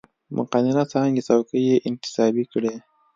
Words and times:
مقننه 0.35 0.83
څانګې 0.91 1.21
څوکۍ 1.27 1.61
یې 1.69 1.75
انتصابي 1.87 2.43
کړې. 2.51 2.73